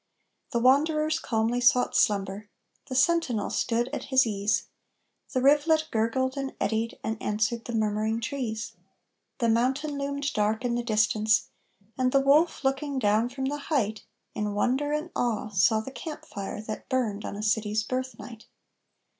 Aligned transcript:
The 0.51 0.57
wanderers 0.57 1.19
calmly 1.19 1.61
sought 1.61 1.95
slumber. 1.95 2.49
The 2.87 2.95
sentinel 2.95 3.51
stood 3.51 3.87
at 3.89 4.05
his 4.05 4.25
ease, 4.25 4.63
The 5.31 5.43
rivulet 5.43 5.89
gurgled 5.91 6.35
and 6.37 6.55
eddied, 6.59 6.97
and 7.03 7.21
answered 7.21 7.65
the 7.65 7.75
murmuring 7.75 8.19
trees, 8.19 8.71
The 9.37 9.47
mountain 9.47 9.99
loomed 9.99 10.33
dark 10.33 10.65
in 10.65 10.73
the 10.73 10.81
distance, 10.81 11.49
and 11.99 12.11
the 12.11 12.19
wolf 12.19 12.63
looking 12.63 12.97
down 12.97 13.29
from 13.29 13.45
the 13.45 13.59
height, 13.69 14.03
In 14.33 14.55
wonder 14.55 14.91
and 14.91 15.11
awe, 15.15 15.49
saw 15.49 15.81
the 15.81 15.91
camp 15.91 16.25
fire 16.25 16.61
that 16.61 16.89
burned 16.89 17.23
on 17.23 17.35
a 17.35 17.43
city's 17.43 17.83
birth 17.83 18.17
night. 18.17 18.47